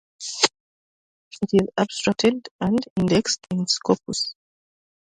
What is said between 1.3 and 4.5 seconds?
It is abstracted and indexed in Scopus.